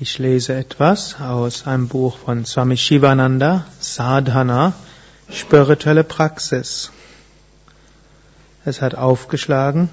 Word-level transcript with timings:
Ich 0.00 0.18
lese 0.18 0.54
etwas 0.54 1.20
aus 1.20 1.68
einem 1.68 1.86
Buch 1.86 2.18
von 2.18 2.44
Swami 2.44 2.76
Shivananda, 2.76 3.64
Sadhana, 3.78 4.72
spirituelle 5.30 6.02
Praxis. 6.02 6.90
Es 8.64 8.82
hat 8.82 8.96
aufgeschlagen 8.96 9.88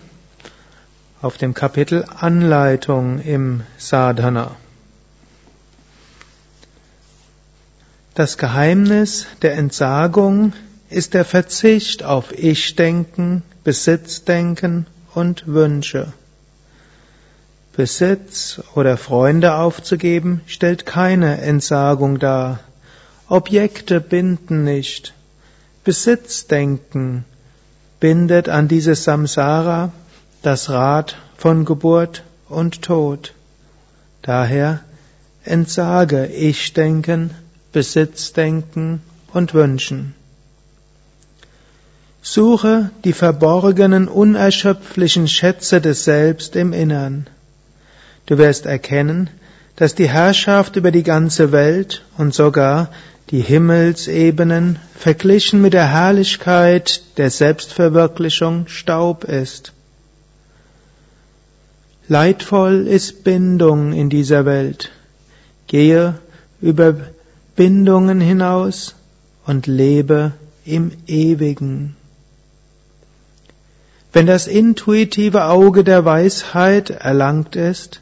auf 1.21 1.37
dem 1.37 1.53
Kapitel 1.53 2.03
Anleitung 2.17 3.21
im 3.21 3.61
Sadhana. 3.77 4.55
Das 8.15 8.39
Geheimnis 8.39 9.27
der 9.43 9.53
Entsagung 9.53 10.53
ist 10.89 11.13
der 11.13 11.25
Verzicht 11.25 12.01
auf 12.01 12.31
Ich-Denken, 12.31 13.43
Besitzdenken 13.63 14.87
und 15.13 15.45
Wünsche. 15.45 16.11
Besitz 17.75 18.61
oder 18.75 18.97
Freunde 18.97 19.55
aufzugeben, 19.55 20.41
stellt 20.45 20.85
keine 20.85 21.41
Entsagung 21.41 22.19
dar. 22.19 22.59
Objekte 23.29 24.01
binden 24.01 24.63
nicht. 24.63 25.13
Besitzdenken 25.83 27.23
bindet 27.99 28.49
an 28.49 28.67
dieses 28.67 29.03
Samsara 29.05 29.93
das 30.41 30.69
Rad 30.69 31.17
von 31.37 31.65
Geburt 31.65 32.23
und 32.49 32.81
Tod. 32.81 33.33
Daher 34.21 34.81
entsage 35.45 36.27
Ich-Denken, 36.27 37.31
Besitzdenken 37.71 39.01
und 39.33 39.53
Wünschen. 39.53 40.13
Suche 42.21 42.91
die 43.03 43.13
verborgenen, 43.13 44.07
unerschöpflichen 44.07 45.27
Schätze 45.27 45.81
des 45.81 46.03
Selbst 46.03 46.55
im 46.55 46.73
Innern. 46.73 47.27
Du 48.25 48.37
wirst 48.37 48.65
erkennen, 48.65 49.29
dass 49.75 49.95
die 49.95 50.09
Herrschaft 50.09 50.75
über 50.75 50.91
die 50.91 51.03
ganze 51.03 51.51
Welt 51.51 52.03
und 52.17 52.33
sogar 52.33 52.91
die 53.31 53.41
Himmelsebenen 53.41 54.79
verglichen 54.95 55.61
mit 55.61 55.73
der 55.73 55.87
Herrlichkeit 55.87 57.01
der 57.17 57.29
Selbstverwirklichung 57.29 58.67
Staub 58.67 59.23
ist. 59.23 59.73
Leidvoll 62.07 62.87
ist 62.87 63.23
Bindung 63.23 63.93
in 63.93 64.09
dieser 64.09 64.45
Welt. 64.45 64.91
Gehe 65.67 66.15
über 66.61 66.95
Bindungen 67.55 68.19
hinaus 68.19 68.95
und 69.45 69.65
lebe 69.65 70.33
im 70.65 70.91
Ewigen. 71.07 71.95
Wenn 74.13 74.25
das 74.25 74.47
intuitive 74.47 75.45
Auge 75.45 75.85
der 75.85 76.03
Weisheit 76.03 76.89
erlangt 76.89 77.55
ist, 77.55 78.01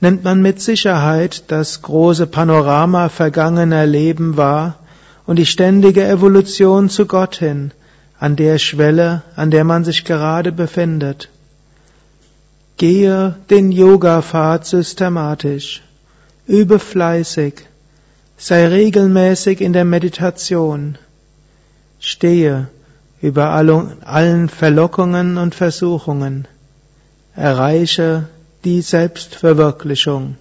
nimmt 0.00 0.24
man 0.24 0.40
mit 0.42 0.60
Sicherheit 0.60 1.44
das 1.48 1.82
große 1.82 2.26
Panorama 2.26 3.08
vergangener 3.08 3.86
Leben 3.86 4.36
wahr 4.36 4.78
und 5.26 5.36
die 5.36 5.46
ständige 5.46 6.06
Evolution 6.06 6.88
zu 6.88 7.06
Gott 7.06 7.36
hin, 7.36 7.72
an 8.18 8.36
der 8.36 8.58
Schwelle, 8.58 9.22
an 9.36 9.50
der 9.50 9.64
man 9.64 9.84
sich 9.84 10.04
gerade 10.04 10.52
befindet. 10.52 11.28
Gehe 12.76 13.36
den 13.50 13.72
Yoga-Pfad 13.72 14.64
systematisch, 14.64 15.82
übe 16.46 16.78
fleißig, 16.78 17.54
sei 18.36 18.68
regelmäßig 18.68 19.60
in 19.60 19.72
der 19.72 19.84
Meditation, 19.84 20.96
stehe 21.98 22.68
über 23.20 23.50
allen 23.50 24.48
Verlockungen 24.48 25.38
und 25.38 25.56
Versuchungen, 25.56 26.46
erreiche 27.34 28.28
die 28.64 28.82
Selbstverwirklichung. 28.82 30.36